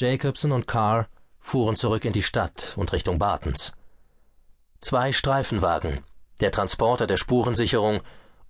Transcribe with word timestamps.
Jacobson 0.00 0.52
und 0.52 0.66
Carr 0.66 1.08
fuhren 1.40 1.76
zurück 1.76 2.06
in 2.06 2.14
die 2.14 2.22
Stadt 2.22 2.72
und 2.76 2.90
Richtung 2.94 3.18
Bartons. 3.18 3.74
Zwei 4.80 5.12
Streifenwagen, 5.12 6.00
der 6.40 6.50
Transporter 6.50 7.06
der 7.06 7.18
Spurensicherung 7.18 8.00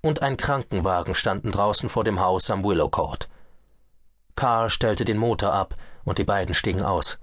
und 0.00 0.22
ein 0.22 0.36
Krankenwagen 0.36 1.16
standen 1.16 1.50
draußen 1.50 1.88
vor 1.88 2.04
dem 2.04 2.20
Haus 2.20 2.48
am 2.52 2.62
Willow 2.62 2.88
Court. 2.88 3.28
Carr 4.36 4.70
stellte 4.70 5.04
den 5.04 5.18
Motor 5.18 5.52
ab 5.52 5.74
und 6.04 6.18
die 6.18 6.24
beiden 6.24 6.54
stiegen 6.54 6.84
aus. 6.84 7.18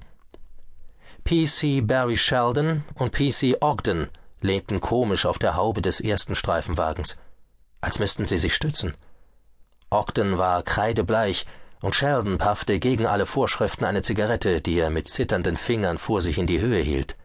PC 1.23 1.87
Barry 1.87 2.17
Sheldon 2.17 2.83
und 2.95 3.13
PC 3.13 3.61
Ogden 3.61 4.09
lehnten 4.41 4.81
komisch 4.81 5.25
auf 5.25 5.39
der 5.39 5.55
Haube 5.55 5.81
des 5.81 6.01
ersten 6.01 6.35
Streifenwagens, 6.35 7.15
als 7.79 7.97
müssten 7.97 8.27
sie 8.27 8.37
sich 8.37 8.53
stützen. 8.53 8.93
Ogden 9.89 10.37
war 10.37 10.63
kreidebleich 10.63 11.45
und 11.81 11.95
Sheldon 11.95 12.37
paffte 12.37 12.79
gegen 12.79 13.05
alle 13.05 13.25
Vorschriften 13.25 13.85
eine 13.85 14.01
Zigarette, 14.01 14.61
die 14.61 14.79
er 14.79 14.89
mit 14.89 15.07
zitternden 15.07 15.57
Fingern 15.57 15.97
vor 15.97 16.21
sich 16.21 16.37
in 16.37 16.47
die 16.47 16.59
Höhe 16.59 16.81
hielt. 16.81 17.15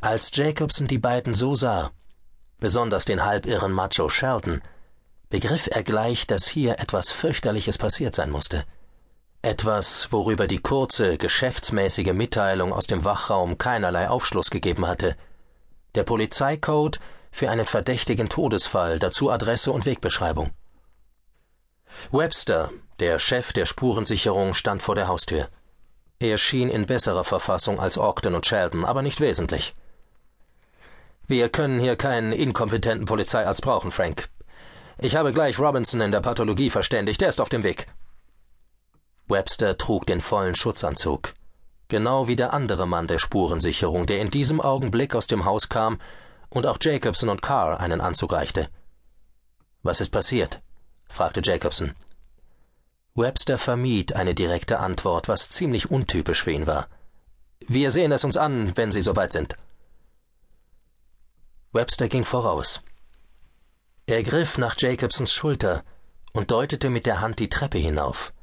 Als 0.00 0.30
Jacobson 0.32 0.86
die 0.86 0.98
beiden 0.98 1.34
so 1.34 1.54
sah, 1.54 1.90
besonders 2.60 3.04
den 3.04 3.24
halbirren 3.24 3.72
Macho 3.72 4.08
Sheldon, 4.08 4.62
begriff 5.30 5.68
er 5.70 5.82
gleich, 5.82 6.26
dass 6.26 6.46
hier 6.46 6.78
etwas 6.78 7.10
fürchterliches 7.10 7.78
passiert 7.78 8.14
sein 8.14 8.30
musste. 8.30 8.64
Etwas, 9.42 10.12
worüber 10.12 10.46
die 10.46 10.58
kurze, 10.58 11.18
geschäftsmäßige 11.18 12.12
Mitteilung 12.12 12.72
aus 12.72 12.86
dem 12.86 13.04
Wachraum 13.04 13.58
keinerlei 13.58 14.08
Aufschluss 14.08 14.50
gegeben 14.50 14.86
hatte. 14.86 15.16
Der 15.94 16.04
Polizeicode 16.04 16.98
für 17.30 17.50
einen 17.50 17.66
verdächtigen 17.66 18.28
Todesfall, 18.28 18.98
dazu 18.98 19.30
Adresse 19.30 19.72
und 19.72 19.86
Wegbeschreibung. 19.86 20.50
Webster, 22.10 22.70
der 23.00 23.18
Chef 23.18 23.52
der 23.52 23.66
Spurensicherung, 23.66 24.54
stand 24.54 24.82
vor 24.82 24.94
der 24.94 25.08
Haustür. 25.08 25.48
Er 26.18 26.38
schien 26.38 26.70
in 26.70 26.86
besserer 26.86 27.24
Verfassung 27.24 27.78
als 27.78 27.98
Ogden 27.98 28.34
und 28.34 28.46
Sheldon, 28.46 28.84
aber 28.84 29.02
nicht 29.02 29.20
wesentlich. 29.20 29.74
Wir 31.26 31.48
können 31.48 31.80
hier 31.80 31.96
keinen 31.96 32.32
inkompetenten 32.32 33.06
Polizeiarzt 33.06 33.62
brauchen, 33.62 33.90
Frank. 33.92 34.28
Ich 34.98 35.16
habe 35.16 35.32
gleich 35.32 35.58
Robinson 35.58 36.00
in 36.00 36.12
der 36.12 36.20
Pathologie 36.20 36.70
verständigt, 36.70 37.20
der 37.20 37.28
ist 37.28 37.40
auf 37.40 37.48
dem 37.48 37.64
Weg. 37.64 37.86
Webster 39.28 39.76
trug 39.76 40.06
den 40.06 40.20
vollen 40.20 40.54
Schutzanzug. 40.54 41.34
Genau 41.88 42.28
wie 42.28 42.36
der 42.36 42.54
andere 42.54 42.86
Mann 42.86 43.08
der 43.08 43.18
Spurensicherung, 43.18 44.06
der 44.06 44.20
in 44.20 44.30
diesem 44.30 44.60
Augenblick 44.60 45.14
aus 45.14 45.26
dem 45.26 45.44
Haus 45.44 45.68
kam 45.68 46.00
und 46.48 46.66
auch 46.66 46.78
Jacobson 46.80 47.28
und 47.28 47.42
Carr 47.42 47.80
einen 47.80 48.00
Anzug 48.00 48.32
reichte. 48.32 48.68
Was 49.82 50.00
ist 50.00 50.10
passiert? 50.10 50.60
Fragte 51.08 51.40
Jacobson. 51.42 51.94
Webster 53.14 53.56
vermied 53.56 54.12
eine 54.12 54.34
direkte 54.34 54.78
Antwort, 54.78 55.26
was 55.26 55.48
ziemlich 55.48 55.90
untypisch 55.90 56.42
für 56.42 56.52
ihn 56.52 56.66
war. 56.66 56.86
Wir 57.66 57.90
sehen 57.90 58.12
es 58.12 58.24
uns 58.24 58.36
an, 58.36 58.76
wenn 58.76 58.92
Sie 58.92 59.00
soweit 59.00 59.32
sind. 59.32 59.56
Webster 61.72 62.08
ging 62.08 62.24
voraus. 62.24 62.82
Er 64.06 64.22
griff 64.22 64.58
nach 64.58 64.76
Jacobsons 64.78 65.32
Schulter 65.32 65.82
und 66.32 66.50
deutete 66.50 66.90
mit 66.90 67.06
der 67.06 67.22
Hand 67.22 67.38
die 67.38 67.48
Treppe 67.48 67.78
hinauf. 67.78 68.34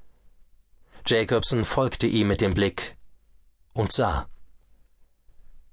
Jacobson 1.05 1.65
folgte 1.65 2.07
ihm 2.07 2.27
mit 2.27 2.41
dem 2.41 2.55
Blick 2.55 2.97
und 3.73 3.91
sah. 3.91 4.27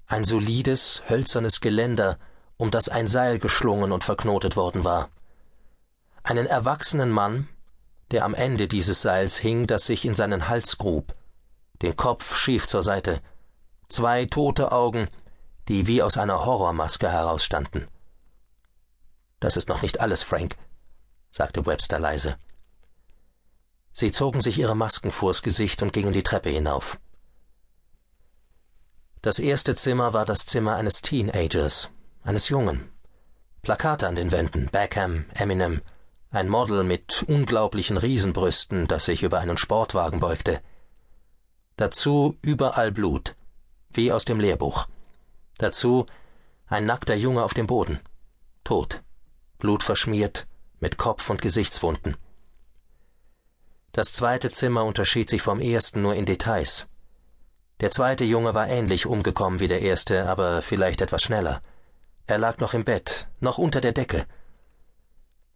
Ein 0.06 0.24
solides, 0.24 1.02
hölzernes 1.08 1.60
Geländer, 1.60 2.18
um 2.58 2.70
das 2.70 2.88
ein 2.88 3.08
Seil 3.08 3.38
geschlungen 3.38 3.92
und 3.92 4.04
verknotet 4.04 4.56
worden 4.56 4.84
war 4.84 5.08
einen 6.30 6.46
erwachsenen 6.46 7.10
Mann, 7.10 7.48
der 8.12 8.24
am 8.24 8.34
Ende 8.34 8.68
dieses 8.68 9.02
Seils 9.02 9.36
hing, 9.36 9.66
das 9.66 9.86
sich 9.86 10.04
in 10.04 10.14
seinen 10.14 10.48
Hals 10.48 10.78
grub, 10.78 11.14
den 11.82 11.96
Kopf 11.96 12.36
schief 12.36 12.66
zur 12.66 12.82
Seite, 12.82 13.20
zwei 13.88 14.26
tote 14.26 14.72
Augen, 14.72 15.08
die 15.68 15.86
wie 15.86 16.02
aus 16.02 16.16
einer 16.16 16.44
Horrormaske 16.44 17.10
herausstanden. 17.10 17.88
Das 19.40 19.56
ist 19.56 19.68
noch 19.68 19.82
nicht 19.82 20.00
alles, 20.00 20.22
Frank, 20.22 20.56
sagte 21.30 21.66
Webster 21.66 21.98
leise. 21.98 22.36
Sie 23.92 24.12
zogen 24.12 24.40
sich 24.40 24.58
ihre 24.58 24.76
Masken 24.76 25.10
vors 25.10 25.42
Gesicht 25.42 25.82
und 25.82 25.92
gingen 25.92 26.12
die 26.12 26.22
Treppe 26.22 26.50
hinauf. 26.50 26.98
Das 29.20 29.38
erste 29.38 29.74
Zimmer 29.74 30.12
war 30.12 30.24
das 30.24 30.46
Zimmer 30.46 30.76
eines 30.76 31.02
Teenagers, 31.02 31.90
eines 32.22 32.48
Jungen. 32.48 32.90
Plakate 33.62 34.06
an 34.06 34.14
den 34.14 34.32
Wänden, 34.32 34.68
Beckham, 34.70 35.26
Eminem, 35.34 35.82
ein 36.30 36.48
Model 36.48 36.84
mit 36.84 37.24
unglaublichen 37.26 37.96
Riesenbrüsten, 37.96 38.86
das 38.86 39.06
sich 39.06 39.22
über 39.22 39.40
einen 39.40 39.58
Sportwagen 39.58 40.20
beugte. 40.20 40.60
Dazu 41.76 42.38
überall 42.40 42.92
Blut, 42.92 43.34
wie 43.92 44.12
aus 44.12 44.24
dem 44.24 44.38
Lehrbuch. 44.38 44.86
Dazu 45.58 46.06
ein 46.66 46.86
nackter 46.86 47.16
Junge 47.16 47.42
auf 47.42 47.52
dem 47.52 47.66
Boden, 47.66 48.00
tot, 48.62 49.02
blutverschmiert, 49.58 50.46
mit 50.78 50.96
Kopf 50.98 51.28
und 51.30 51.42
Gesichtswunden. 51.42 52.16
Das 53.92 54.12
zweite 54.12 54.52
Zimmer 54.52 54.84
unterschied 54.84 55.28
sich 55.28 55.42
vom 55.42 55.60
ersten 55.60 56.00
nur 56.00 56.14
in 56.14 56.26
Details. 56.26 56.86
Der 57.80 57.90
zweite 57.90 58.24
Junge 58.24 58.54
war 58.54 58.68
ähnlich 58.68 59.06
umgekommen 59.06 59.58
wie 59.58 59.66
der 59.66 59.82
erste, 59.82 60.28
aber 60.28 60.62
vielleicht 60.62 61.00
etwas 61.00 61.22
schneller. 61.22 61.60
Er 62.26 62.38
lag 62.38 62.58
noch 62.58 62.72
im 62.72 62.84
Bett, 62.84 63.26
noch 63.40 63.58
unter 63.58 63.80
der 63.80 63.92
Decke, 63.92 64.26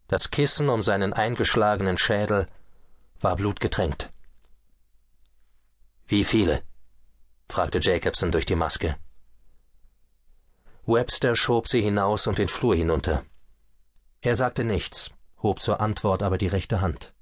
das 0.09 0.31
Kissen 0.31 0.69
um 0.69 0.83
seinen 0.83 1.13
eingeschlagenen 1.13 1.99
Schädel 1.99 2.47
war 3.21 3.37
blutgetränkt. 3.37 4.11
Wie 6.07 6.25
viele? 6.25 6.63
fragte 7.49 7.79
Jacobson 7.81 8.31
durch 8.31 8.47
die 8.47 8.57
Maske. 8.57 8.97
Webster 10.87 11.35
schob 11.35 11.67
sie 11.69 11.81
hinaus 11.81 12.27
und 12.27 12.37
den 12.37 12.49
Flur 12.49 12.75
hinunter. 12.75 13.25
Er 14.21 14.35
sagte 14.35 14.65
nichts, 14.65 15.11
hob 15.43 15.61
zur 15.61 15.81
Antwort 15.81 16.23
aber 16.23 16.37
die 16.37 16.49
rechte 16.49 16.83
Hand. 16.83 17.14